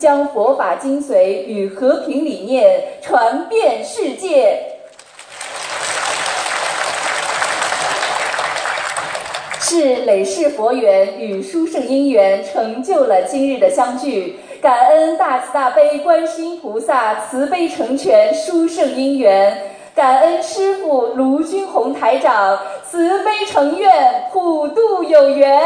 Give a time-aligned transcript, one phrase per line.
[0.00, 4.58] 将佛法精髓与和平理念传遍世界。
[9.60, 14.40] 是累世佛缘与殊胜因缘，成就了今日的相聚。
[14.60, 22.58] 感恩大慈大悲观世音菩萨慈悲成全殊胜因缘，感恩师父卢军宏台长
[22.90, 25.62] 慈悲成愿普渡有缘。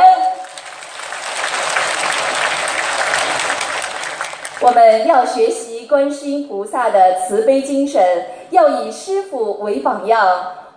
[4.65, 8.03] 我们要学习观世音菩萨的慈悲精神，
[8.49, 10.27] 要以师父为榜样，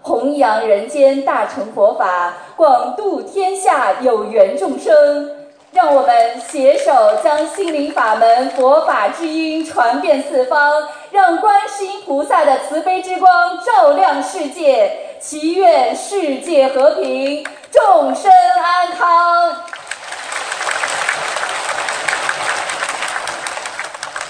[0.02, 5.32] 弘扬人间大乘佛法，广度天下有缘众生。
[5.72, 6.92] 让我们携手
[7.24, 14.92] 将心灵法门、佛法之音传遍四方，让观世音菩萨的慈悲之光照亮世界，
[15.22, 17.42] 祈愿世界和平，
[17.72, 18.30] 众生
[18.62, 19.77] 安康。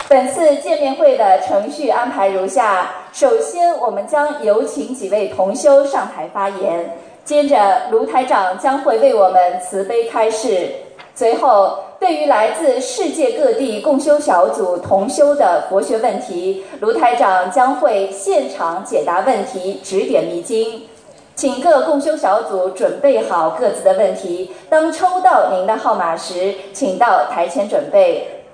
[0.10, 6.86] 本次见面会的程序安排如下：首先，我们将有请几位同修上台发言；
[7.26, 10.70] 接着，卢台长将会为我们慈悲开示。
[11.14, 20.88] 随后，对于来自世界各地共修小组同修的佛学问题，卢台长将会现场解答问题，指点迷津。
[21.36, 28.46] 请各共修小组准备好各自的问题，当抽到您的号码时，请到台前准备。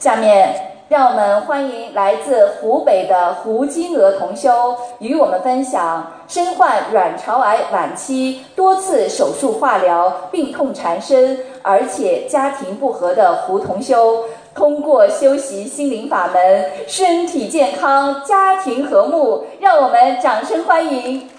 [0.00, 0.69] 下面。
[0.90, 19.44] 让我们欢迎来自湖北的胡金娥同修与我们分享身患卵巢癌晚期、多次手术化疗、病痛缠身，而且家庭不和的胡同修，通过修习心灵法门，身体健康，家庭和睦。
[19.60, 21.30] 让我们掌声欢迎。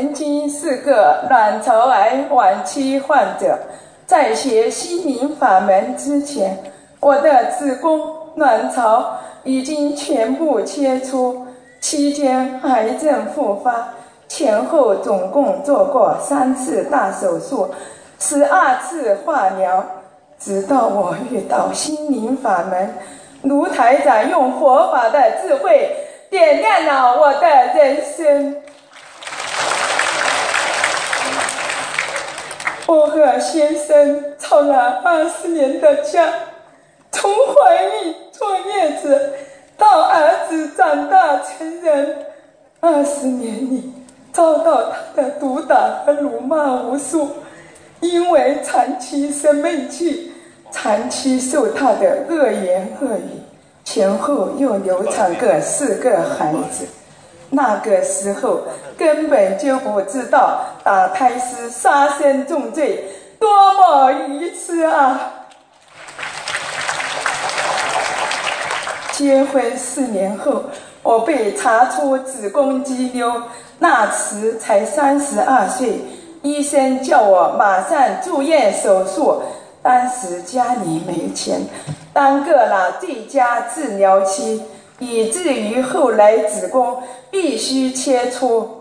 [0.00, 3.58] 曾经是个卵巢癌晚期患者，
[4.06, 6.56] 在学心灵法门之前，
[7.00, 8.00] 我的子宫、
[8.36, 11.46] 卵巢已经全部切除，
[11.82, 13.90] 期间癌症复发，
[14.26, 17.68] 前后总共做过三次大手术，
[18.18, 19.84] 十二次化疗，
[20.38, 22.94] 直到我遇到心灵法门，
[23.42, 25.94] 卢台长用佛法的智慧
[26.30, 28.56] 点亮了我的人生。
[32.90, 36.28] 我和先生吵了二十年的架，
[37.12, 39.32] 从怀孕坐月子
[39.78, 42.16] 到儿子长大成人，
[42.80, 43.92] 二十年里
[44.32, 47.28] 遭到他的毒打和辱骂无数，
[48.00, 50.32] 因为长期生闷气，
[50.72, 53.40] 长期受他的恶言恶语，
[53.84, 56.88] 前后又流产个四个孩子。
[57.50, 58.62] 那个时候
[58.96, 63.04] 根本就不知道打胎是杀身重罪，
[63.38, 65.20] 多么愚痴啊！
[69.12, 70.64] 结婚四年后，
[71.02, 73.42] 我被查出子宫肌瘤，
[73.80, 76.00] 那时才三十二岁，
[76.42, 79.42] 医生叫我马上住院手术。
[79.82, 81.62] 当时家里没钱，
[82.12, 84.62] 耽搁了最佳治疗期。
[85.00, 88.76] 以至于后来子宫必须切除。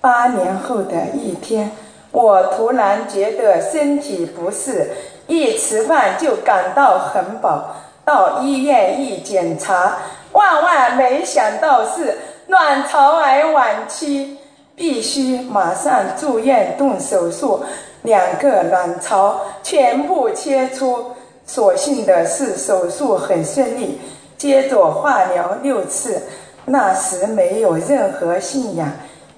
[0.00, 1.70] 八年后的一天，
[2.10, 4.90] 我突然觉得身体不适，
[5.28, 7.76] 一吃饭就感到很饱。
[8.04, 9.98] 到医院一检查，
[10.32, 14.38] 万万没想到是卵巢癌晚期，
[14.74, 17.62] 必须马上住院动手术，
[18.02, 21.12] 两个卵巢全部切除。
[21.44, 24.00] 所幸的是手术很顺利。
[24.42, 26.20] 接着化疗六次，
[26.64, 28.90] 那时没有任何信仰，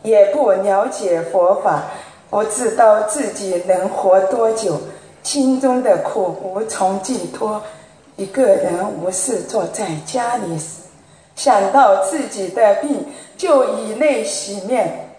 [0.02, 1.82] 也不了解佛法，
[2.30, 4.80] 不知道自己能活多久，
[5.22, 7.60] 心中的苦无从寄托。
[8.16, 10.80] 一个人无事坐在家里时，
[11.36, 13.04] 想到自己的病，
[13.36, 15.10] 就以泪洗面。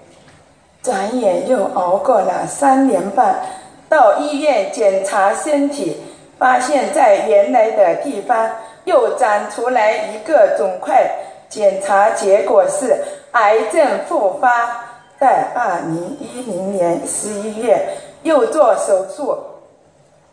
[0.81, 3.39] 转眼又熬过了三年半，
[3.87, 5.97] 到医院检查身体，
[6.39, 8.49] 发现在原来的地方。
[8.85, 11.05] 又长出来一个肿块，
[11.49, 14.85] 检查结果是癌症复发。
[15.19, 17.87] 在二零一零年十一月
[18.23, 19.37] 又做手术，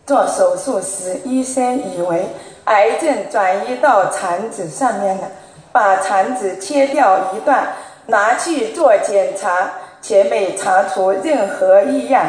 [0.04, 2.26] 做手术时医生以为
[2.64, 5.30] 癌症转移到肠子上面了，
[5.70, 7.68] 把肠子切掉一段
[8.06, 9.70] 拿去做检查，
[10.02, 12.26] 且没查出任何异样。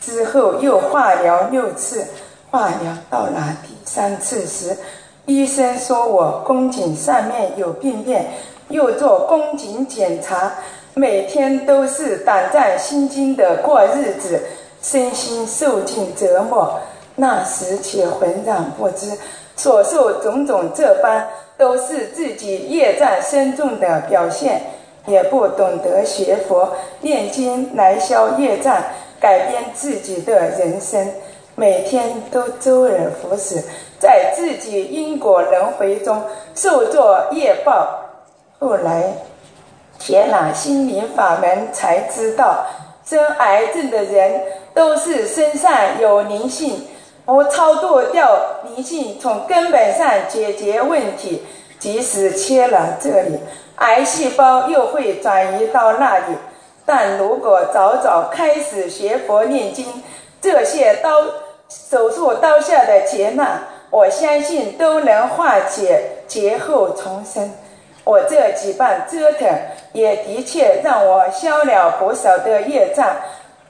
[0.00, 2.06] 之后又化疗六次。
[2.48, 4.78] 化疗到了第三次时，
[5.26, 8.26] 医生说我宫颈上面有病变，
[8.68, 10.52] 又做宫颈检查，
[10.94, 14.40] 每天都是胆战心惊的过日子，
[14.80, 16.78] 身心受尽折磨。
[17.16, 19.18] 那时且浑然不知，
[19.56, 21.26] 所受种种这般，
[21.58, 24.62] 都是自己业障深重的表现，
[25.06, 28.80] 也不懂得学佛念经来消业障，
[29.18, 31.10] 改变自己的人生，
[31.54, 33.64] 每天都周而复始，
[33.98, 36.22] 在自己因果轮回中
[36.54, 38.02] 受作业报。
[38.58, 39.12] 后来
[39.98, 42.66] 学了心灵法门，才知道
[43.04, 44.40] 生癌症的人
[44.74, 46.86] 都是身上有灵性。
[47.24, 48.38] 不超度掉
[48.68, 51.44] 灵性，从根本上解决问题。
[51.78, 53.38] 即使切了这里，
[53.76, 56.36] 癌细胞又会转移到那里。
[56.86, 60.02] 但如果早早开始学佛念经，
[60.40, 61.10] 这些刀
[61.68, 63.60] 手术刀下的劫难，
[63.90, 67.50] 我相信都能化解，劫后重生。
[68.04, 69.48] 我这几番折腾，
[69.92, 73.16] 也的确让我消了不少的业障。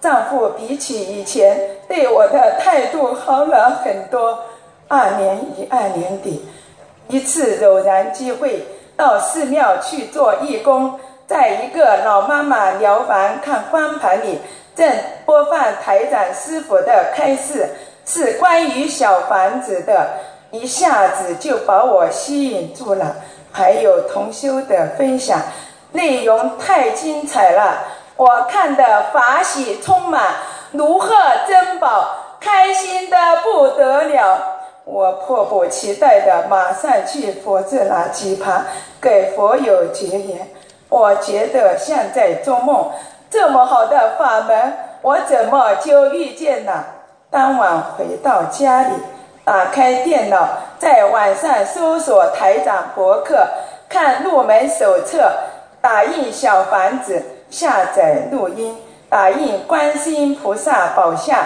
[0.00, 1.58] 丈夫比起以前
[1.88, 4.38] 对我的态度好了很多。
[4.88, 6.46] 二年一二年底，
[7.08, 8.64] 一次偶然机会
[8.96, 14.38] 到寺庙去做义工，在一个老妈妈疗房看光盘里，
[14.76, 14.88] 正
[15.24, 17.69] 播放台长师傅的开示，
[18.06, 20.11] 是关于小房子的，
[20.53, 23.17] 一下子就把我吸引住了。
[23.50, 25.41] 还有同修的分享，
[25.93, 27.85] 内容太精彩了。
[28.17, 30.35] 我看的法喜充满，
[30.73, 31.14] 如贺
[31.49, 32.08] 珍宝，
[32.38, 34.38] 开心的不得了。
[34.85, 38.67] 我迫不及待的马上去佛寺那几盘
[39.00, 40.49] 给佛友结缘。
[40.88, 42.91] 我觉得像在做梦，
[43.29, 46.85] 这么好的法门，我怎么就遇见了？
[47.36, 48.94] 当晚回到家里，
[49.44, 50.48] 打开电脑，
[50.78, 53.46] 在网上搜索台长博客，
[53.90, 55.30] 看入门手册，
[55.82, 57.22] 打印小房子。
[57.50, 58.74] 下载录音，
[59.10, 61.38] 打印观世音菩萨宝像。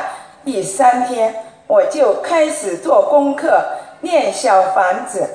[0.44, 1.34] 第三天，
[1.66, 3.60] 我就开始做功课，
[4.02, 5.28] 念小房子。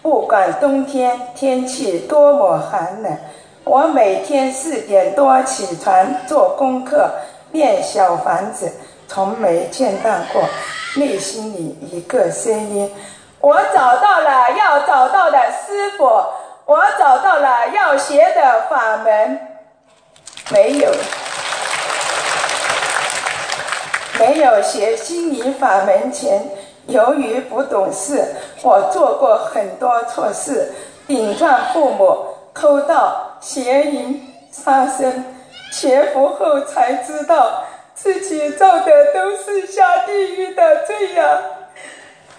[0.00, 3.12] 不管冬天天气多么寒冷，
[3.64, 5.92] 我每天四点多起床
[6.26, 7.10] 做功课，
[7.52, 8.72] 念小房子，
[9.08, 10.44] 从没见到过。
[10.96, 12.94] 内心里一个声音：
[13.40, 16.04] 我找到了要找到的师傅，
[16.64, 19.38] 我找到了要学的法门。
[20.50, 20.90] 没有，
[24.18, 26.42] 没有学心灵法门前，
[26.86, 30.72] 由于不懂事，我做过很多错事，
[31.06, 35.24] 顶撞父母、偷盗、邪淫、杀生。
[35.70, 37.62] 学佛后才知道，
[38.00, 41.40] 自己造的都是下地狱的罪呀。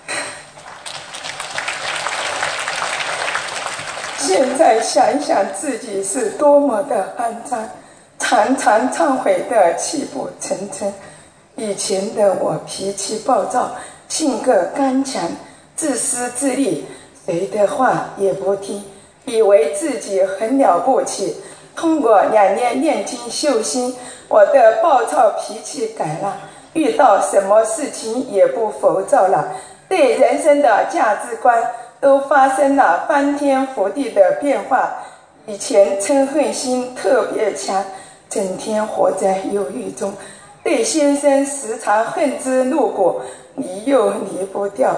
[4.18, 7.70] 现在想想，自己是多么的肮脏。
[8.18, 10.94] 常常忏悔的泣不成声。
[11.56, 13.76] 以前的我脾气暴躁，
[14.08, 15.30] 性格刚强，
[15.76, 16.86] 自私自利，
[17.26, 18.82] 谁的话也不听，
[19.26, 21.36] 以为自己很了不起。
[21.80, 23.96] 通过两年念经修心，
[24.28, 26.36] 我的暴躁脾气改了，
[26.74, 29.54] 遇到什么事情也不浮躁了，
[29.88, 31.72] 对人生的价值观
[32.02, 34.94] 都发生了翻天覆地的变化。
[35.46, 37.82] 以前嗔恨心特别强。
[38.30, 40.14] 整天活在忧郁中，
[40.64, 43.22] 对先生时常恨之入骨，
[43.56, 44.96] 离又离不掉。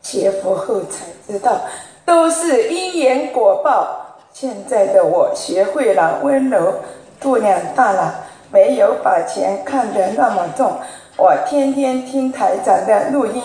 [0.00, 1.60] 学佛后才知道，
[2.06, 4.03] 都是因缘果报。
[4.34, 6.74] 现在的我学会了温柔，
[7.20, 10.72] 度量大了，没有把钱看得那么重。
[11.16, 13.40] 我天天听台长的录音，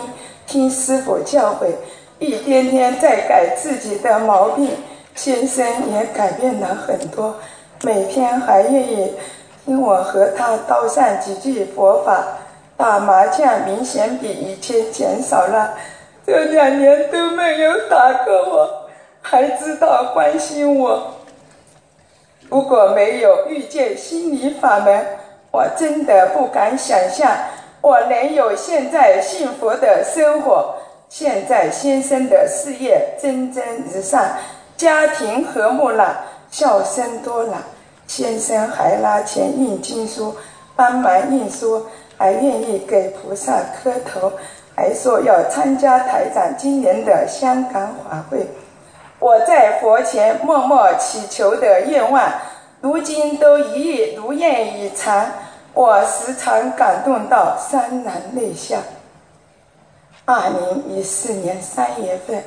[0.47, 1.67] 听师傅教诲，
[2.17, 4.71] 一天天在改自己的毛病。
[5.13, 7.35] 先生也改变了很多。
[7.83, 9.13] 每天还愿意
[9.65, 12.23] 听我和他道上几句佛法，
[12.75, 15.75] 打麻将明显比以前减少了，
[16.25, 18.78] 这两年都没有打过我，
[19.21, 21.15] 还知道关心我。
[22.49, 25.05] 如果没有遇见心理法门，
[25.51, 27.31] 我真的不敢想象
[27.81, 30.75] 我能有现在幸福的生活。
[31.09, 34.23] 现在先生的事业蒸蒸日上，
[34.77, 36.25] 家庭和睦了。
[36.51, 37.63] 笑声多了，
[38.07, 40.35] 先生还拿钱印经书，
[40.75, 41.85] 帮忙印书，
[42.17, 44.31] 还愿意给菩萨磕头，
[44.75, 48.47] 还说要参加台长今年的香港法会。
[49.19, 52.23] 我在佛前默默祈求的愿望，
[52.79, 55.29] 如今都一一如愿以偿。
[55.73, 58.77] 我时常感动到潸然泪下。
[60.25, 62.43] 二零一四年三月份，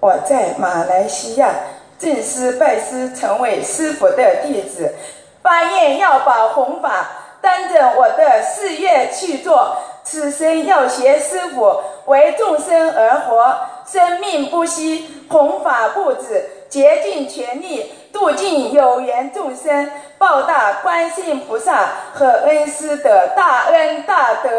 [0.00, 1.50] 我在马来西亚
[1.98, 4.94] 正式拜师，成为师傅的弟子，
[5.42, 7.08] 发愿要把弘法
[7.40, 9.76] 当成我的事业去做。
[10.04, 13.56] 此生要学师傅，为众生而活，
[13.90, 19.88] 生命不息，弘法不止，竭尽全力度尽有缘众生，
[20.18, 24.50] 报答观世音菩萨和恩师的大恩大德。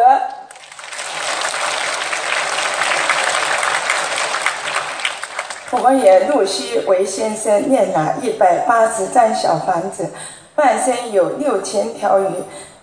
[5.72, 10.10] 我们也陆续为先生念了一百八十张小房子，
[10.56, 12.26] 半身有六千条鱼，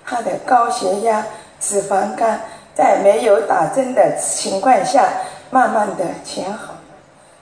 [0.04, 1.24] 他的高血压、
[1.58, 2.38] 脂肪肝。
[2.76, 5.08] 在没有打针的情况下，
[5.54, 6.74] 慢慢的全好。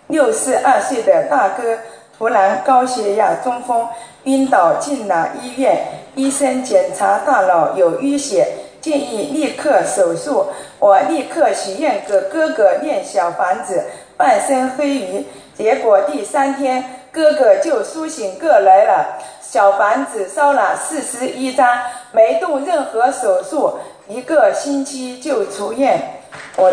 [0.09, 1.79] 六十二岁的大哥
[2.19, 3.89] 突然高血压中风，
[4.25, 5.83] 晕倒进了医院。
[6.15, 8.47] 医生检查大脑有淤血，
[8.83, 10.49] 建议立刻手术。
[10.79, 13.83] 我立刻许愿给哥哥念小房子，
[14.19, 15.27] 半身黑鱼。
[15.55, 19.17] 结果第三天，哥哥就苏醒过来了。
[19.41, 21.67] 小房子烧了四十一张，
[22.13, 23.79] 没动任何手术。
[24.07, 26.21] 一个星期就出院。
[26.57, 26.71] 我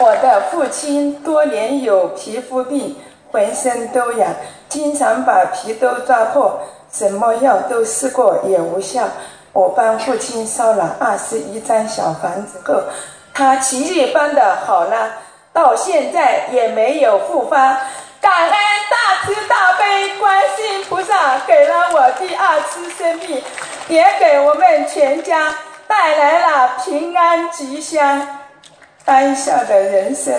[0.00, 2.96] 我的父亲多年有皮肤病，
[3.30, 4.34] 浑身都痒，
[4.66, 6.58] 经常把皮都抓破，
[6.90, 9.02] 什么药都试过也无效。
[9.52, 12.82] 我帮父亲烧了二十一张小房子后，
[13.34, 15.12] 他奇迹般的好了，
[15.52, 17.76] 到现在也没有复发。
[18.22, 23.42] 感恩大慈大悲观世音菩萨给了我第二次生命，
[23.88, 25.54] 也给我们全家
[25.86, 28.39] 带来了平安吉祥。
[29.10, 30.32] 当下的人生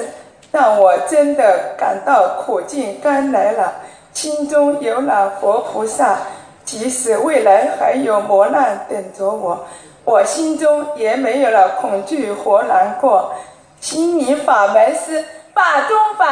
[0.50, 3.74] 让我真的感到苦尽甘来了，
[4.14, 6.20] 心中有了佛菩萨，
[6.64, 9.66] 即使未来还有磨难等着我，
[10.06, 13.34] 我心中也没有了恐惧和难过。
[13.82, 15.22] 心灵法门是
[15.54, 16.26] 法中法。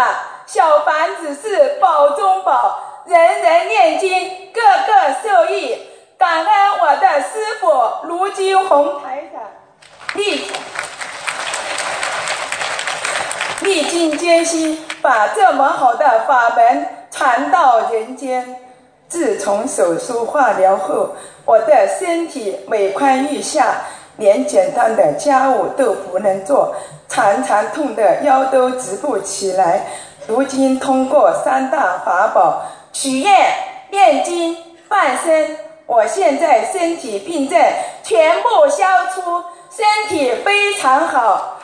[0.46, 4.10] 小房子是宝中宝，人人念经，
[4.54, 5.78] 个个受益。
[6.18, 6.48] 感恩
[6.80, 9.42] 我的师傅卢金红台长，
[10.14, 10.50] 立
[13.62, 18.56] 历经艰辛，把这么好的法门传到人间。
[19.08, 21.10] 自从手术化疗后，
[21.46, 23.76] 我的身体每况愈下，
[24.18, 26.74] 连简单的家务都不能做，
[27.08, 29.86] 常常痛得腰都直不起来。
[30.28, 32.62] 如今通过三大法宝
[32.94, 33.34] 许愿、
[33.90, 34.56] 念经、
[34.88, 37.60] 放生，我现在身体病症
[38.04, 39.22] 全部消除，
[39.70, 41.59] 身体非常好。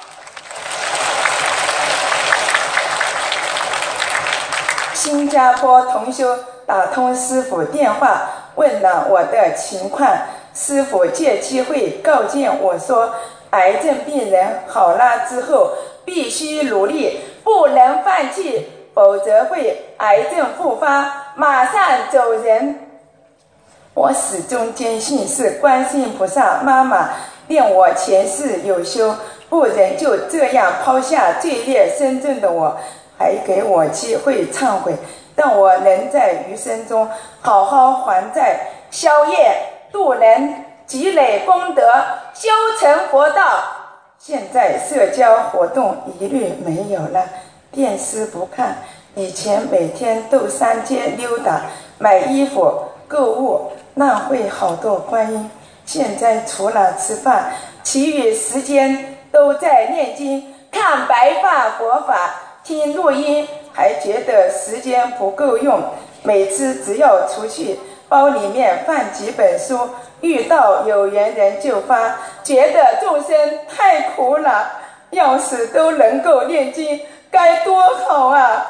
[5.05, 6.35] 新加坡同修
[6.65, 10.09] 打通师傅电话，问了我的情况，
[10.55, 13.11] 师傅借机会告诫我说：
[13.51, 17.19] 癌症病人好了之后，必须努力。
[17.43, 22.79] 不能放弃，否则会癌症复发，马上走人。
[23.93, 27.09] 我始终坚信是观世菩萨妈妈
[27.47, 29.15] 念我前世有修，
[29.49, 32.75] 不忍就这样抛下罪孽深重的我，
[33.17, 34.93] 还给我机会忏悔，
[35.35, 37.09] 让我能在余生中
[37.41, 39.55] 好好还债、消业、
[39.91, 41.81] 度人、积累功德、
[42.33, 43.43] 修成佛道。
[44.17, 47.23] 现在社交活动一律没有了，
[47.71, 48.77] 电视不看。
[49.13, 51.61] 以前每天都上街溜达，
[51.99, 55.49] 买衣服、购物，浪费好多光阴。
[55.85, 57.51] 现在除了吃饭，
[57.83, 62.31] 其余时间都在念经、看白发佛法、
[62.65, 65.79] 听录音，还觉得时间不够用。
[66.23, 67.79] 每次只要出去，
[68.09, 69.87] 包里面放几本书。
[70.21, 74.71] 遇到有缘人就发，觉得众生太苦了，
[75.11, 78.65] 要是都能够念经，该多好啊！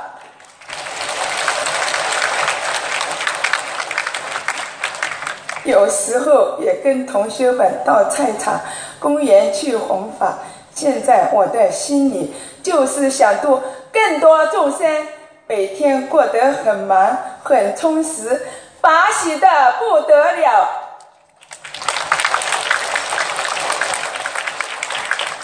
[5.63, 8.59] 有时候也跟同学们到菜场、
[8.99, 10.37] 公园去弘法。
[10.75, 13.63] 现在我的心里就是想度
[13.93, 15.07] 更多众生，
[15.47, 18.45] 每天过得很忙很充实，
[18.81, 19.47] 法喜的
[19.79, 20.69] 不得了。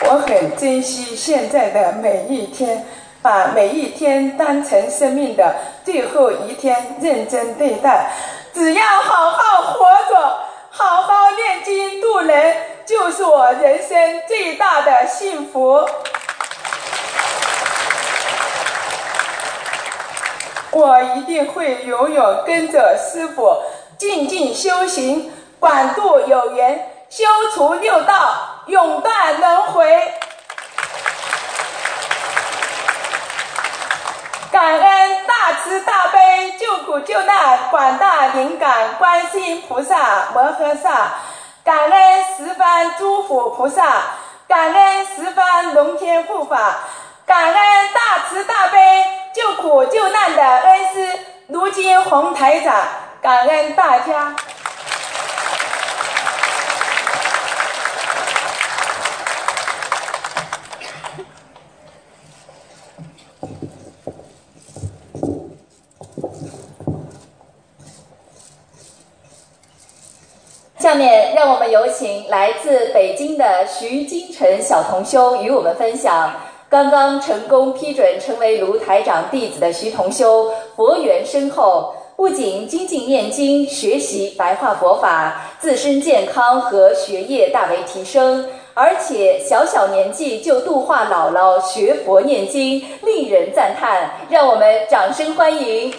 [0.04, 2.86] 我很珍惜现在的每一天，
[3.22, 8.12] 把每一天当成生命的最后一天，认真对待。
[8.54, 10.40] 只要好好活着，
[10.82, 12.58] 好好念经度人，
[12.88, 15.88] 就是我人生最大的幸福。
[20.72, 23.62] 我一定会永远跟着师傅，
[23.96, 28.64] 静静修行，广度有缘，修除六道。
[28.66, 30.14] 永断轮回。
[34.52, 36.20] 感恩大慈大悲
[36.72, 41.16] 救苦救难广大灵感观世音菩萨摩诃萨，
[41.66, 44.02] 感恩十方诸佛菩萨，
[44.48, 46.76] 感恩十方龙天护法，
[47.26, 47.56] 感恩
[47.94, 52.74] 大慈大悲救苦救难的恩师如今红台长，
[53.22, 54.34] 感恩大家。
[70.92, 76.36] 下面让我们有请来自北京的徐金晨小同修与我们分享
[76.68, 94.12] 刚刚成功批准成为卢台长弟子的徐同修佛缘深厚，不仅精进念经学习白话佛法，自身健康和学业大为提升，而且小小年纪就度化姥姥学佛念经，令人赞叹。
[94.30, 95.94] 让我们掌声欢迎。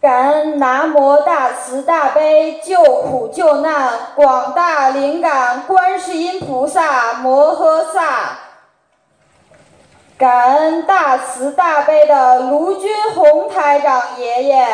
[0.00, 8.38] 感恩南无大慈大悲救苦救难广大灵感观世音菩萨摩诃萨，
[10.18, 14.66] 感恩大慈大悲的卢军宏台长爷爷，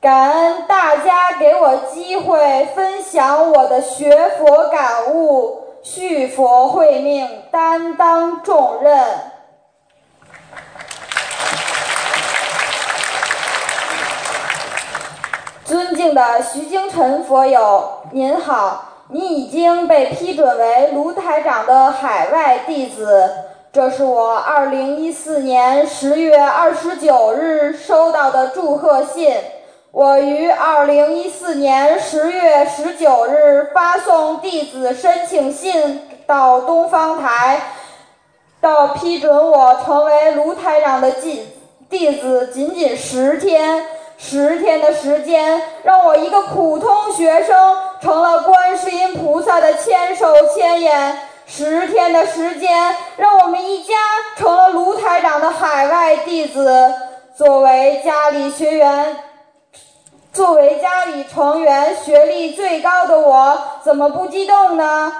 [0.00, 9.27] 感恩大家给我机会分享我的学佛感悟，续佛慧命，担当重任。
[15.68, 18.84] 尊敬的徐京晨佛友，您好！
[19.10, 23.30] 你已经被批准为卢台长的海外弟子，
[23.70, 29.36] 这是我二零一四年十月二十九日收到的祝贺信。
[29.90, 37.60] 我于二零一四年十月十九日发送弟子申请信到东方台，
[38.58, 41.46] 到批准我成为卢台长的弟
[41.90, 43.84] 弟子，仅仅十天。
[44.20, 53.94] 十天的时间，让我一个普通学生成了观世音菩萨的千手千眼；十天的时间，让我们一家
[54.36, 56.92] 成了卢台长的海外弟子。
[57.36, 59.16] 作为家里学员，
[60.32, 65.12] 作为家里成员学历最高的我，怎么不激动呢？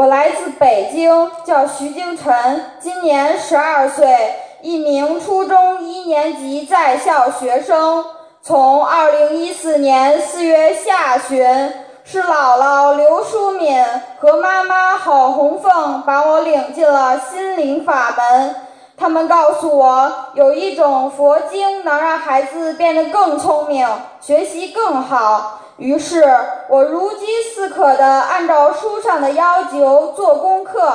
[0.00, 8.02] 我来自北京，叫徐京晨，今年十二岁，一名初中一年级在校学生。
[8.40, 11.44] 从二零一四年四月下旬，
[12.02, 13.84] 是姥姥刘淑敏
[14.18, 18.54] 和妈妈郝红凤把我领进了心灵法门。
[18.96, 23.86] 他们告诉我，有一种佛经能让孩子变得更聪明，
[24.18, 25.60] 学习更好。
[25.80, 26.22] 于是
[26.68, 30.92] 我如饥似渴地按照书上的要求做功课，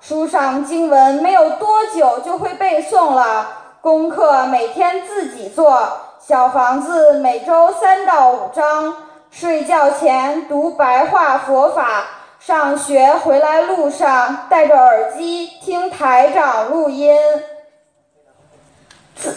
[0.00, 3.48] 书上经文没有多久就会背诵了。
[3.80, 5.82] 功课每天自己做，
[6.20, 8.94] 小房子每周三到五章。
[9.32, 12.04] 睡觉前读白话佛法，
[12.38, 17.18] 上学回来路上戴着耳机听台长录音。
[19.16, 19.34] 自。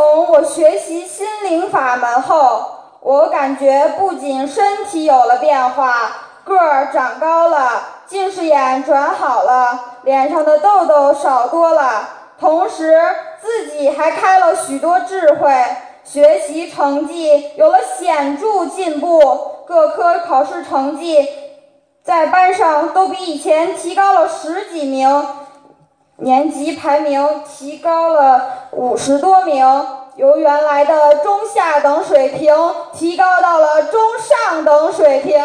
[0.00, 2.64] 从我学习心灵法门后，
[3.02, 5.94] 我感觉不仅身体有了变化，
[6.42, 12.08] 个儿长高了，近视眼转好了，脸上的痘痘少多了，
[12.40, 12.98] 同时
[13.42, 15.52] 自己还开了许多智慧，
[16.02, 19.20] 学习成绩有了显著进步，
[19.66, 21.28] 各科考试成绩
[22.02, 25.26] 在班上都比以前提高了十几名。
[26.22, 29.64] 年级排名提高了五十多名，
[30.16, 32.54] 由原来的中下等水平
[32.92, 35.42] 提高到了中上等水平。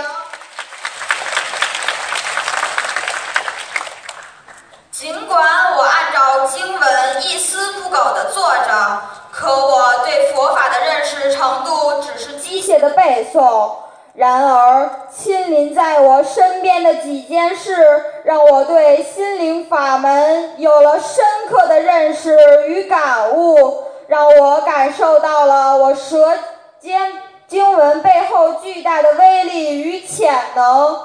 [4.91, 5.41] 尽管
[5.77, 13.84] 我按照经文一丝不苟的做着，可我对佛法的认识程度只是机械的背诵。
[14.15, 17.75] 然而，亲临在我身边的几件事，
[18.23, 26.31] 让我对心灵法门有了深刻的认识与感悟，让我感受到了我舌
[26.79, 27.11] 尖
[27.45, 30.97] 经文背后巨大的威力与潜能。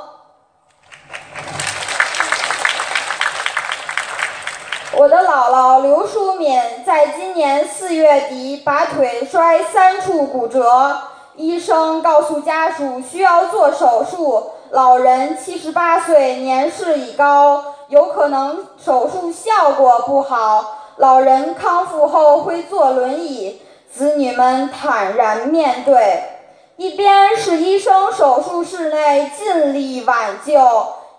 [4.93, 10.97] 我的姥姥刘淑敏在今年四月底把腿摔三处骨折，
[11.37, 14.53] 医生告诉家属需要做手术。
[14.71, 20.79] 老人七十八岁，年事已高，有可能手术效果不好。
[20.97, 23.61] 老人康复后会坐轮椅，
[23.93, 26.23] 子女们坦然面对。
[26.77, 30.55] 一边是医生手术室内尽力挽救，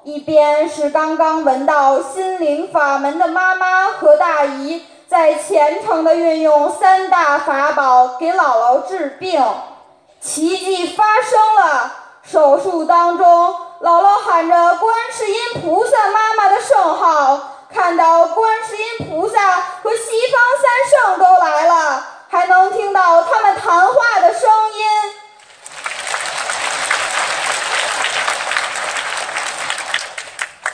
[0.03, 9.43] 一边是刚刚闻到心灵法门的妈妈和大姨在虔诚地运用三大法宝给姥姥治病。
[10.21, 11.95] 奇迹发生了。
[12.23, 13.25] 手术当中，
[13.81, 24.85] 姥姥喊着“观世音菩萨妈妈”的圣号，看到观世音菩萨和西方三圣都来了，还能听到他们谈话的声音。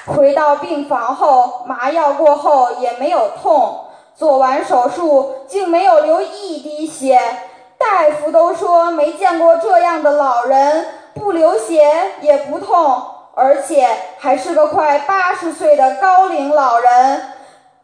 [0.06, 7.47] 回到病房后，麻药过后也没有痛，做完手术竟没有流一滴血，
[7.78, 10.86] 大夫都说没见过这样的老人。
[11.13, 17.34] 不流血也不痛，而且还是个快八十岁的高龄老人。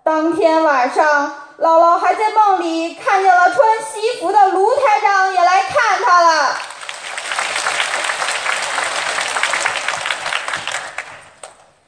[0.04, 6.56] 当天晚上，姥姥还在梦里看见了穿西服的卢台长也来看她了。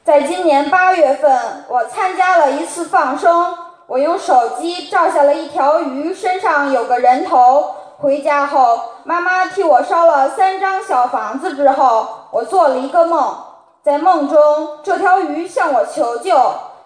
[0.04, 7.75] 在今年八月份，我参加了一次放生，我用手机照下了一条鱼身上有个人头。
[7.98, 13.34] 回家后，妈妈替我烧了三张小房子之后，我做了一个梦。
[13.82, 14.38] 在梦中，
[14.82, 16.38] 这条鱼向我求救，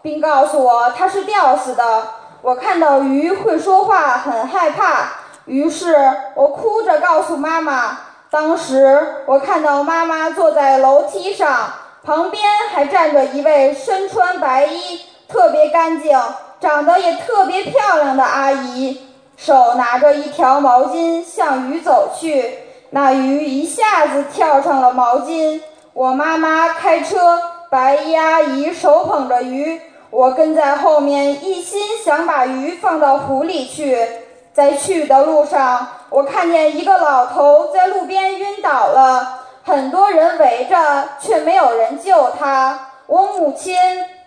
[0.02, 2.04] 并告诉我它是吊死的。
[2.42, 5.08] 我看到鱼会说话，很害怕，
[5.46, 5.96] 于是
[6.36, 7.98] 我哭着告诉妈妈。
[8.30, 11.72] 当时我看到妈妈坐在楼梯上，
[12.04, 16.16] 旁边还站着一位身穿白衣、特别干净、
[16.60, 19.09] 长得也特别漂亮的阿姨。
[19.40, 22.58] 手拿着一条毛巾向鱼走去，
[22.90, 25.62] 那鱼一下子跳上了毛巾。
[25.94, 34.06] 我妈妈开车，白衣阿姨手捧着鱼，我跟在后面，一心想把鱼放到湖里去。
[34.52, 42.78] 在去的路上，我看见一个老头在路边晕倒了，很多人围着，却没有人救他。
[43.06, 43.74] 我母亲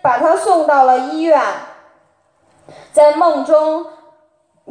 [0.02, 1.40] 把他送到了医院，
[2.92, 3.86] 在梦中。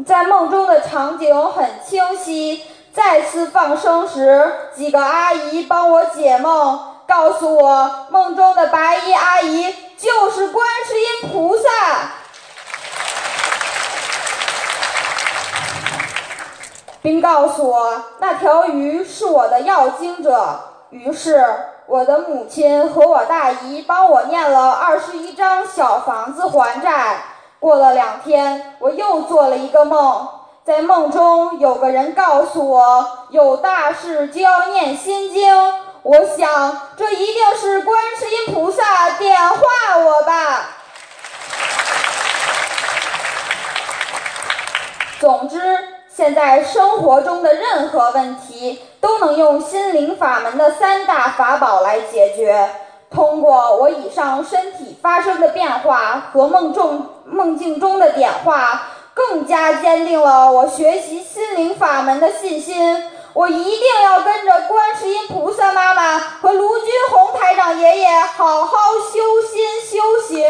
[0.06, 2.64] 在梦中的场景很清晰。
[2.94, 11.64] 再次放生时，几个阿姨帮我解梦，告诉我梦中的白衣阿姨就是观世音菩萨，
[17.02, 20.60] 并告诉我那条鱼是我的要经者。
[20.92, 21.44] 于是，
[21.88, 27.24] 我的母亲和我大姨帮我念了二十一张小房子还债。
[27.64, 30.28] 过了两天，我又做了一个梦，
[30.66, 35.56] 在梦中有个人告诉我有大事就要念心经。
[36.02, 40.72] 我想，这一定是观世音菩萨点化我吧。
[45.22, 45.58] 总之，
[46.14, 52.70] 现在生活中的任何问题都能用心灵法门的三大法宝来解决。
[53.14, 63.04] 通过我以上身体发生的变化和梦中梦境中的点化，更加坚定了我学习心灵法门的信心。
[63.34, 68.78] 我一定要跟着观世音菩萨妈妈和卢军红台长爷爷好好
[69.12, 70.48] 修心修行。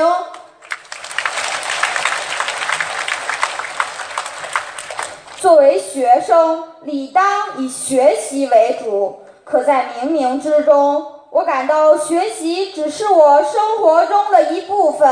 [5.38, 11.12] 作为学生，理当以学习为主，可在冥冥之中。
[11.33, 15.11] 我感到学习只是我生活中的一部分，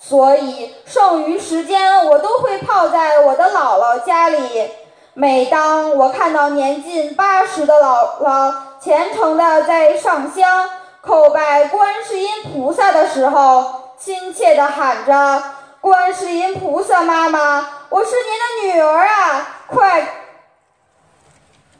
[0.00, 4.68] 所以剩余时间我都会泡在我的姥姥家里。
[5.12, 10.68] 每当我看到年近八十的姥姥虔诚地在上香
[11.00, 15.40] 叩拜观世音菩萨的时候，亲切地喊着
[15.80, 20.08] ：“观世音菩萨妈妈，我是您的女儿啊，快，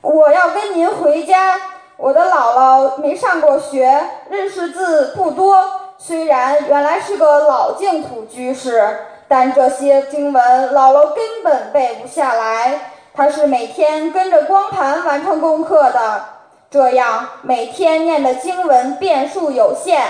[0.01, 1.61] 我要跟您回家。”
[1.97, 5.65] 我的姥姥没上过学，认识字不多。
[5.97, 12.93] 虽然原来是个老净土居士，但这些经文姥姥根本背不下来。
[13.15, 16.25] 她是每天跟着光盘完成功课的，
[16.69, 20.03] 这样每天念的经文遍数有限。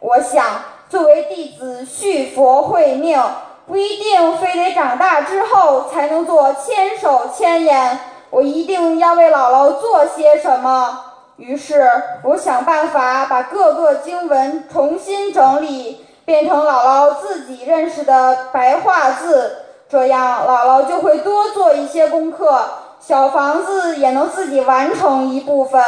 [0.00, 0.44] 我想，
[0.88, 3.22] 作为弟子续佛慧命，
[3.66, 8.00] 不一定非得长大之后才能做千手千眼。
[8.30, 11.04] 我一定要为姥姥做些什么。
[11.38, 11.88] 于是
[12.24, 25.80] 我想办法把各个经文重新整理，变成姥姥自己认识的白话字，这样姥姥就会多做一些功课，小房子也能自己完成一部分。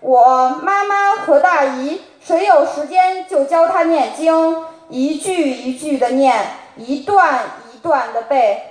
[0.00, 6.34] 我妈妈和大姨谁有时间就教她念经，一句一句的念，
[6.76, 7.40] 一段
[7.74, 8.62] 一段的背。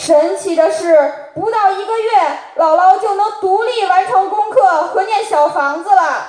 [0.00, 2.10] 神奇的是，不到一个月，
[2.56, 6.26] 姥姥就能独立完成功课和念小房子了。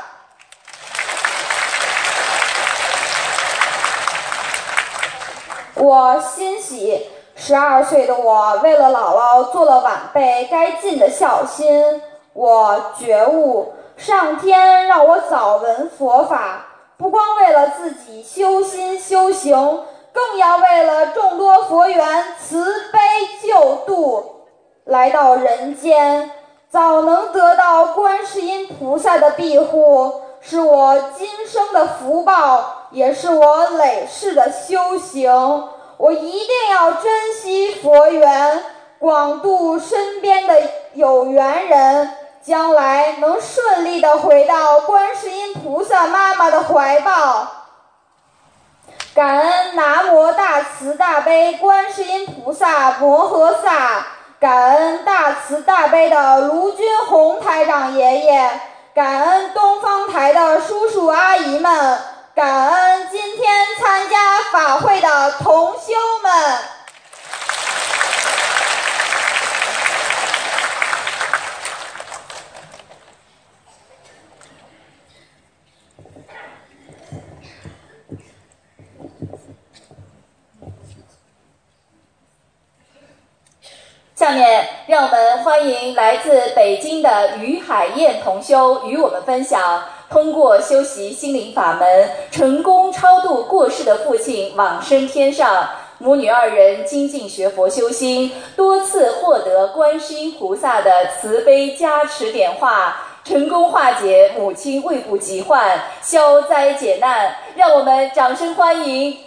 [5.75, 12.01] 我欣喜，十二岁的我为了姥姥做了晚辈该尽的孝心。
[12.33, 13.73] 我觉悟。
[13.95, 16.65] 上天让我早闻佛法，
[16.97, 22.99] 不光为了自己修心修行，更要为了众多佛缘慈悲
[23.41, 24.45] 救度，
[24.85, 26.31] 来到人间，
[26.69, 35.31] 早能得到观世音菩萨的庇护，是我今生的福报，也是我累世的修行。
[35.97, 38.63] 我一定要珍惜佛缘，
[38.99, 40.61] 广度身边的
[40.93, 42.09] 有缘人。
[42.43, 47.60] 将来能顺利的回到观世音菩萨妈妈的怀抱。
[49.13, 54.07] 感恩南无大慈大悲观世音菩萨摩诃萨，
[54.39, 58.49] 感恩大慈大悲的卢军宏台长爷爷，
[58.95, 61.99] 感恩东方台的叔叔阿姨们，
[62.33, 65.93] 感恩今天参加法会的同修
[66.23, 66.57] 们。
[84.13, 107.35] 下面让我们欢迎来自北京的于海燕同修与我们分享，通过修习心灵法门，成功超度过世的父亲往生天上，母女二人精进学佛修心，多次获得观世音菩萨的慈悲加持点化，成功化解母亲胃部疾患，消灾解难。
[107.57, 109.17] 让我们掌声欢迎！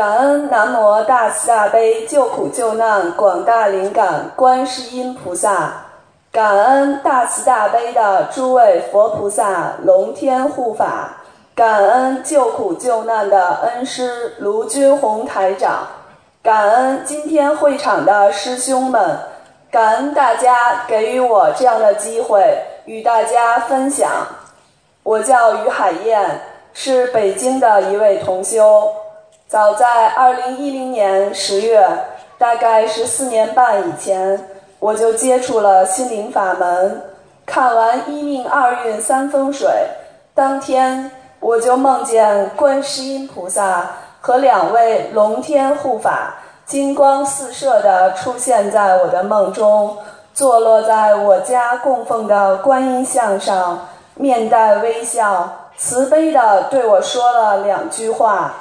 [0.00, 5.74] 感恩南无大慈大悲救苦救难广大灵感观世音菩萨，
[6.32, 11.18] 感恩大慈大悲的诸位佛菩萨龙天护法，
[11.54, 15.86] 感恩救苦救难的恩师卢军宏台长，
[16.42, 19.18] 感恩今天会场的师兄们，
[19.70, 24.08] 感恩大家给予我这样的机会与大家分享。
[25.02, 26.40] 我叫于海燕，
[26.72, 28.90] 是北京的一位同修。
[29.50, 31.84] 早在二零一零年十月，
[32.38, 37.02] 大概是四年半以前，我就接触了心灵法门。
[37.44, 39.68] 看完一命二运三风水，
[40.36, 41.10] 当天
[41.40, 49.96] 我就梦见观世音菩萨和两位龙天护法金光四射的出现在我的梦中，
[50.32, 58.54] 坐落在我家供奉的观音像上，面带微笑，慈悲的对我说了两句话。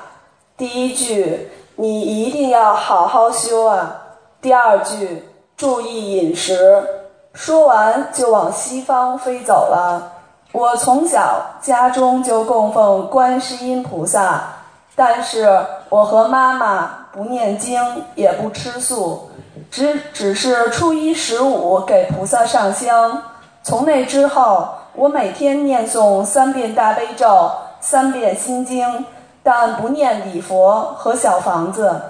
[0.59, 3.95] 第一句，你一定要好好修啊！
[4.41, 5.23] 第二句，
[5.55, 6.83] 注意饮食。
[7.31, 10.11] 说完就往西方飞走了。
[10.51, 14.49] 我从小家中就供奉观世音菩萨，
[14.97, 15.47] 但是
[15.87, 17.81] 我和妈妈不念经，
[18.15, 19.31] 也不吃素，
[19.71, 23.23] 只只是初一十五给菩萨上香。
[23.63, 29.05] 从那之后，我每天念诵三遍大悲咒，三遍心经。
[29.43, 32.01] 但不念礼佛和小房子，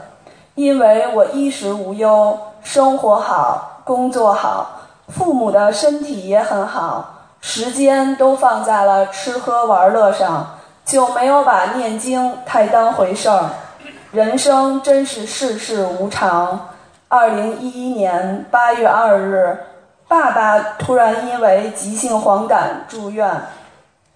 [0.55, 13.49] 因为我衣食无忧，生活好，工作好，父母的身体也很好，时间都放在了吃喝玩乐上，就没有把念经太当回事儿。
[14.11, 16.67] 人生真是世事无常。
[17.07, 19.57] 二零一一年八月二日，
[20.07, 23.29] 爸爸突然因为急性黄疸住院。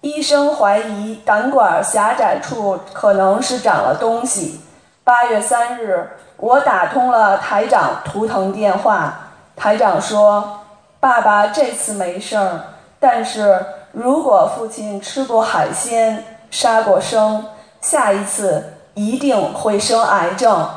[0.04, 4.60] 医生怀疑胆管狭窄处可能是长了东西。
[5.02, 10.60] 八月三日，我打通了台长图腾电话，台长说
[11.00, 12.60] ：“爸爸这次没事儿，
[13.00, 17.42] 但是如果父亲吃过海鲜、杀过生，
[17.80, 20.68] 下一次一定会生癌症。”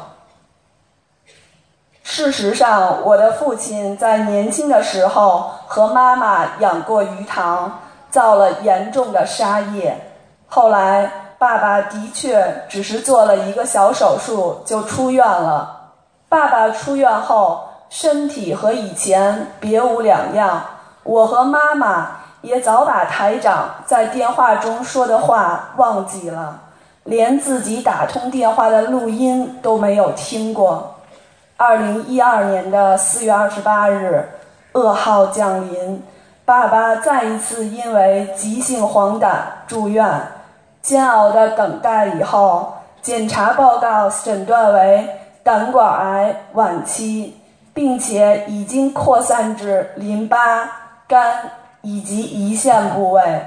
[2.01, 7.81] 事实上，我的父亲在年轻的时候和妈妈养过鱼塘。
[8.17, 9.95] 造了严重的杀业，
[10.47, 15.91] 后来爸爸的确只是做了一个小手术就出院了。
[16.27, 20.59] 爸爸出院后，身体和以前别无两样。
[21.03, 22.07] 我和妈妈
[22.41, 26.59] 也早把台长在电话中说的话忘记了，
[27.03, 30.95] 连自己打通电话的录音都没有听过。
[31.55, 34.27] 二零一二年的四月二十八日，
[34.73, 36.03] 噩耗降临，
[36.47, 39.35] 爸爸再一次因为急性黄疸
[39.67, 40.09] 住院。
[40.81, 45.09] 煎熬的等待以后，检查报告诊断为
[45.43, 47.35] 胆管癌晚期，
[47.73, 50.71] 并且已经扩散至淋巴、
[51.05, 53.41] 肝以及胰腺部位。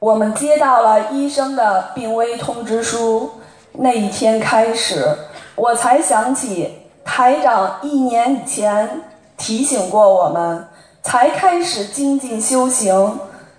[0.00, 3.30] 我们接到了医生的病危通知书，
[3.74, 5.16] 那一天开始，
[5.54, 9.02] 我才想起台长一年以前
[9.36, 10.66] 提醒过我们，
[11.02, 13.18] 才开始精进修行，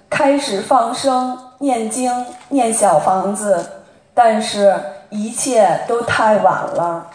[0.10, 1.38] 开始放生。
[1.60, 3.66] 念经念小房子，
[4.14, 4.78] 但是
[5.10, 7.08] 一切都太晚了。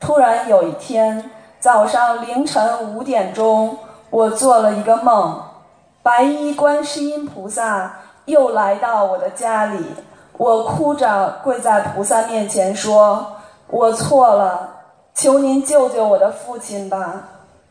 [0.00, 3.78] 突然有一天早上凌晨五点钟，
[4.10, 5.40] 我做了一个梦，
[6.02, 9.86] 白衣观世音菩萨又来到我的家里，
[10.32, 13.24] 我哭着跪在菩萨面前说
[13.70, 14.68] ：“我错了，
[15.14, 17.22] 求您救救我的父亲吧。”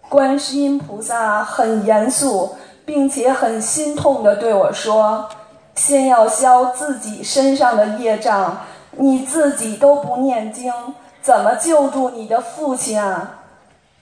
[0.10, 5.28] 观世音菩萨很严肃，并且很心痛地对我说。
[5.76, 8.60] 先要消自己身上的业障，
[8.92, 10.74] 你自己都不念经，
[11.22, 13.42] 怎么救助你的父亲啊？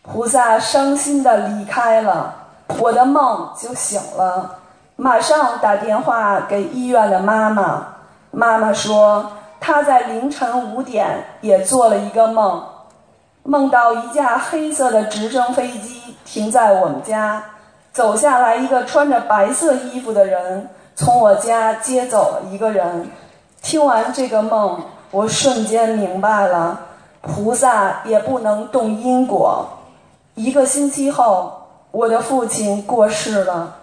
[0.03, 2.35] 菩萨伤心的离开了，
[2.79, 4.57] 我的梦就醒了，
[4.97, 7.87] 马上打电话给医院的妈妈。
[8.29, 12.63] 妈妈说，她在凌晨五点也做了一个梦，
[13.43, 17.43] 梦到一架黑色的直升飞机停在我们家，
[17.91, 20.69] 走下来一个穿着白色衣服的人。
[20.95, 23.09] 从我家接走了一个人，
[23.61, 26.79] 听完这个梦，我瞬间明白了，
[27.21, 29.67] 菩萨也不能动因果。
[30.35, 31.51] 一个星期后，
[31.91, 33.75] 我的父亲过世了。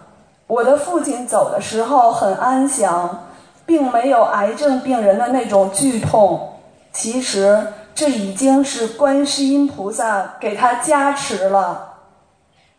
[0.47, 3.25] 我的父亲走的时候很安详，
[3.65, 6.53] 并没有癌症病人的那种剧痛。
[6.91, 11.93] 其实这已经是观世音菩萨给他加持了。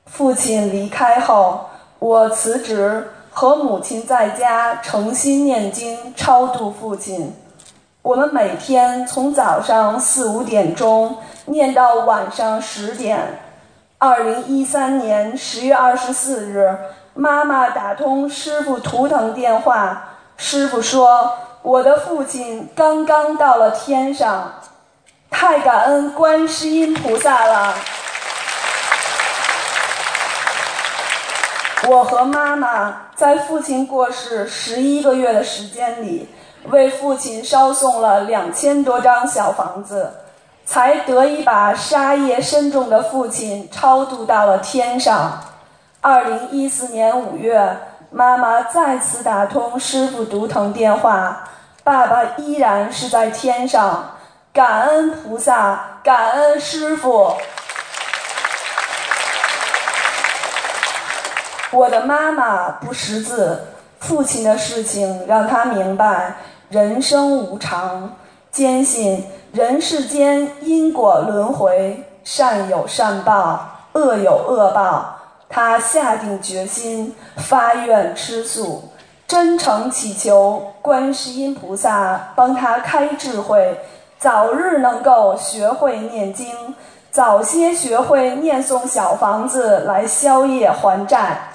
[0.07, 1.67] 父亲离开后，
[1.99, 3.09] 我辞职。
[3.35, 7.35] 和母亲在家诚心念经超度父亲，
[8.03, 13.41] 我们每天从早上四五点钟念到晚上十点。
[13.97, 16.77] 二零一三年十月二十四日，
[17.15, 24.53] 妈妈打通师傅图腾电话，师傅说我的父亲刚刚到了天上，
[25.43, 27.75] 太感恩观世音菩萨了。
[31.89, 36.29] 我和妈妈在父亲过世十一个月的时间里，
[36.69, 40.13] 为父亲烧送了两千多张小房子，
[40.65, 45.43] 才得以把杀业深重的父亲超度到了天上。
[46.01, 47.79] 二零一四年五月，
[48.13, 51.49] 妈妈再次打通师傅独藤电话，
[51.83, 54.12] 爸爸依然是在天上，
[54.55, 57.33] 感恩菩萨，感恩师傅。
[61.71, 66.35] 我的妈妈不识字，父亲的事情让她明白
[66.69, 68.15] 人生无常，
[68.51, 75.17] 坚信人世间因果轮回，善有善报，恶有恶报。
[75.49, 78.93] 他下定决心，发愿吃素，
[79.27, 83.79] 真诚祈求观世音菩萨帮他开智慧，
[84.23, 86.47] 早日能够学会念经，
[87.11, 91.49] 早些学会念诵小房子来消业还债。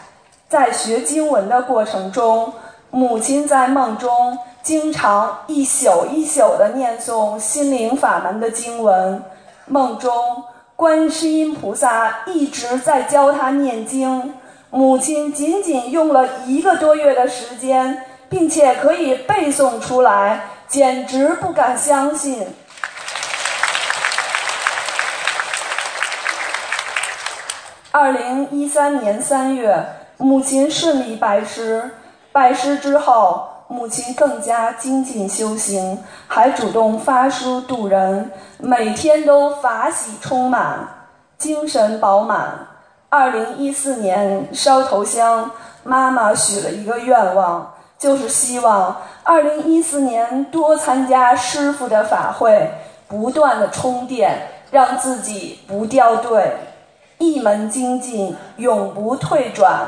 [0.50, 2.52] 在学经文的过程中，
[2.92, 9.24] 母亲在梦中经常一宿一宿地念诵心灵法门的经文。
[9.68, 10.12] 梦中，
[10.76, 14.34] 观世音菩萨一直在教他念经。
[14.72, 22.48] 母亲仅仅用了一个多月的时间，并且可以背诵出来，简直不敢相信。
[27.92, 29.86] 二零一三年三月。
[30.20, 31.92] 母亲顺利拜师，
[32.32, 40.88] 拜师之后，母亲更加精进修行，还主动发书度人，每天都法喜充满，
[41.38, 42.68] 精神饱满。
[43.10, 45.52] 二零一四年烧头香，
[45.84, 52.72] 妈妈许了一个愿望，就是希望二零一四年多参加师傅的法会，
[53.08, 56.58] 不断的充电，让自己不掉队，
[57.18, 59.88] 一门精进，永不退转。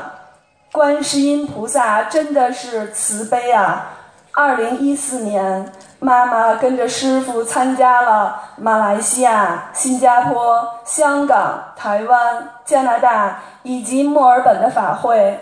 [0.72, 3.96] 观世音菩萨真的是慈悲啊！
[4.32, 15.38] 二零一四年，妈妈跟着师傅参加了马来西亚、新加坡、香港、台湾、加拿大以及墨尔本的法会。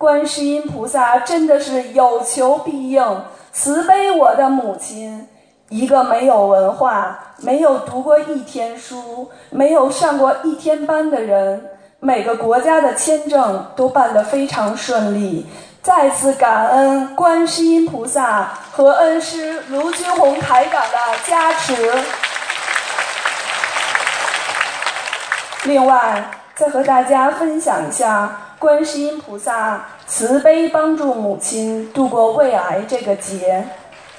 [0.00, 3.22] 观世音菩萨真的是有求必应，
[3.52, 5.28] 慈悲我的母亲。
[5.68, 15.46] 一个没有文化、没有读过一天书、没有上过一天班的人，每个国家的签证都办得非常顺利。
[15.82, 21.92] 再次感恩观世音菩萨和恩师卢军红台长的加持。
[25.64, 26.30] 另外，
[26.60, 33.64] 再和大家分享一下观世音菩萨慈悲帮助母亲度过胃癌这个劫。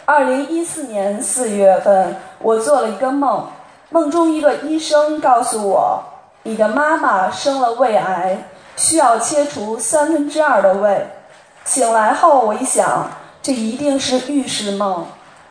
[0.06, 3.46] 二零一四年四月份，我做了一个梦，
[3.92, 6.04] 梦中一个医生告诉我，
[6.42, 8.36] 你的妈妈生了胃癌，
[8.76, 11.06] 需要切除三分之二的胃。
[11.64, 13.08] 醒来后，我一想，
[13.44, 15.06] 这一定是预示梦，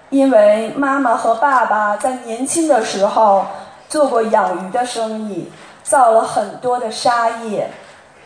[0.09, 3.47] 因为妈妈和爸爸在年轻的时候
[3.89, 5.49] 做过养鱼的生意，
[5.83, 7.71] 造了很多的杀业。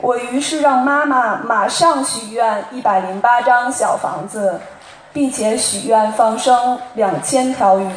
[0.01, 4.61] 我于是让妈妈马上许愿一百零八张小房子。
[5.15, 7.89] 并且许愿放生两千条鱼。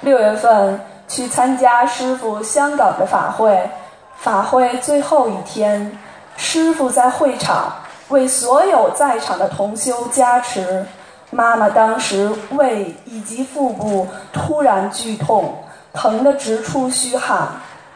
[0.00, 3.70] 六月份去参加师傅香港的法会，
[4.16, 5.96] 法会最后一天，
[6.36, 7.72] 师傅在会场
[8.08, 10.84] 为所有在场的同修加持。
[11.30, 17.46] 妈妈当时胃以及腹部突然剧痛，疼得直出虚汗，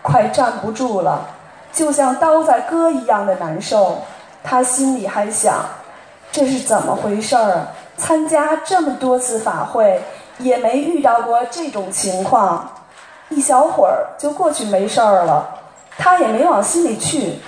[0.02, 1.26] 快站不住了，
[1.72, 4.02] 就像刀在割一样的难受。
[4.44, 5.54] 他心里还想：
[6.30, 7.68] 这是怎么回事儿？
[7.96, 10.02] 参加这么多次法会，
[10.38, 12.68] 也没遇到过这种情况，
[13.28, 15.48] 一小会儿就过去没事儿了。
[15.98, 17.38] 他也没往心里去，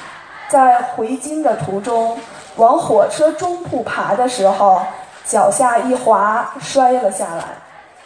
[0.48, 2.16] 在回京的途中，
[2.56, 4.80] 往火车中铺爬的时候，
[5.24, 7.44] 脚下一滑，摔了下来。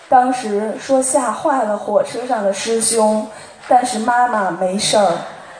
[0.09, 3.27] 当时说吓坏了火车上的师兄，
[3.69, 5.13] 但是妈妈没事儿，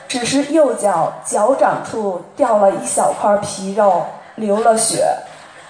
[0.07, 4.05] 只是右脚脚掌处掉了一小块皮肉，
[4.35, 5.05] 流了血。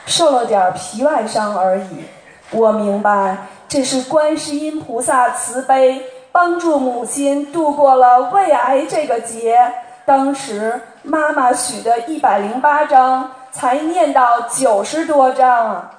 [0.06, 2.06] 受了点皮外伤而已，
[2.50, 3.38] 我明白
[3.68, 9.72] 这是观世音菩萨慈悲，帮助母亲度过了胃癌这个劫。
[10.06, 15.92] 当时妈妈许的一百零八章，才念到九十多章。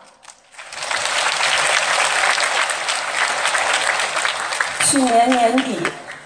[4.86, 5.80] 去年年底，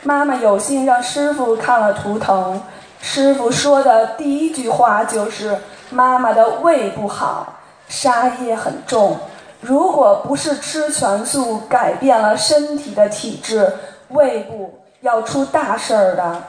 [0.04, 2.60] 妈妈有幸让师傅看了图腾，
[3.00, 5.58] 师傅说的第一句话就是
[5.90, 7.54] ：“妈妈的胃不好。”
[7.88, 9.16] 杀业很重，
[9.60, 13.72] 如果不是吃全素改变了身体的体质，
[14.08, 16.42] 胃部要出大事儿的。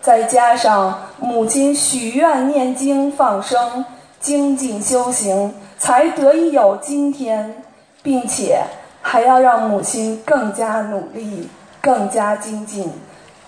[0.00, 3.84] 再加上母亲许愿念经放生，
[4.20, 7.62] 精进修行，才得以有今天，
[8.02, 8.62] 并且
[9.00, 11.48] 还要让母亲更加努力，
[11.82, 12.90] 更加精进。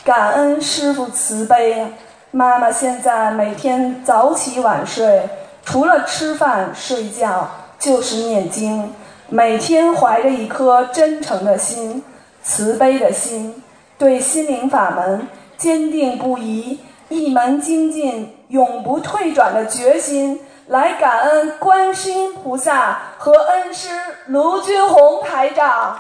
[0.05, 1.87] 感恩师父慈悲，
[2.31, 5.27] 妈妈现在每天早起晚睡。
[5.65, 8.93] 除了吃饭睡觉，就是念经，
[9.31, 12.05] 每天怀着一颗真诚的心、
[12.43, 13.63] 慈悲的心，
[13.97, 15.27] 对心灵法门
[15.57, 23.89] 坚定不移、一门精进、永不退转的决心，来感恩观世音菩萨和恩师
[24.27, 25.97] 卢军红台长。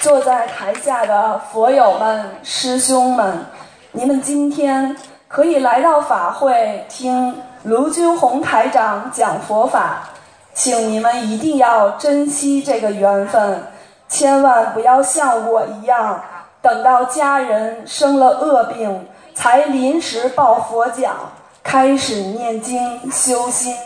[0.00, 3.44] 坐在台下的佛友们、师兄们。
[3.92, 4.96] 你们今天
[5.28, 10.08] 可以来到法会听卢军红台长讲佛法，
[10.54, 13.62] 请你们一定要珍惜这个缘分，
[14.08, 16.18] 千万不要像我一样，
[16.62, 21.10] 等到家人生了恶病才临时抱佛脚，
[21.62, 23.76] 开始念经修心，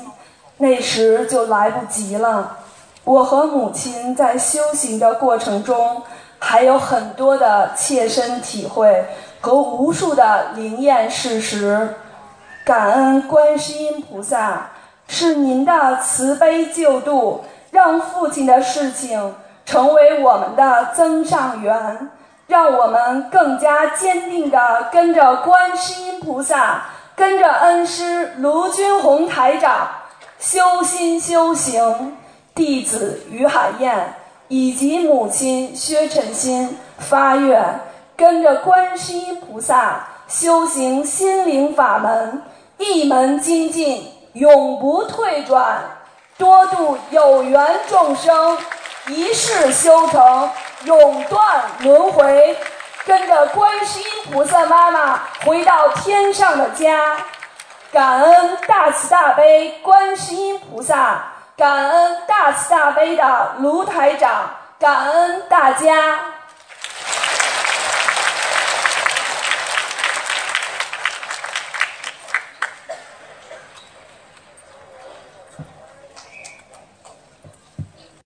[0.58, 2.58] 那时就来不及了。
[3.04, 6.02] 我和母亲在修行的过程中，
[6.38, 9.04] 还有很多的切身体会。
[9.40, 11.96] 和无数的灵验事实，
[12.64, 14.70] 感恩观世音菩萨，
[15.06, 19.34] 是您的慈悲救度，让父亲的事情
[19.66, 22.08] 成为我们的增上缘，
[22.46, 26.84] 让我们更加坚定地跟着观世音菩萨，
[27.14, 29.88] 跟着恩师卢军红台长
[30.38, 32.16] 修心修行。
[32.54, 34.14] 弟子于海燕
[34.48, 37.80] 以及母亲薛晨心发愿。
[38.16, 42.40] 跟着观世音菩萨修行心灵法门，
[42.78, 45.82] 一门精进，永不退转，
[46.38, 48.56] 多度有缘众生，
[49.08, 50.48] 一世修成，
[50.84, 52.56] 永断轮回。
[53.04, 57.16] 跟着观世音菩萨妈妈回到天上的家，
[57.90, 66.33] 感恩大慈大悲观世音菩萨，感恩大慈大悲的卢台长，感恩大家。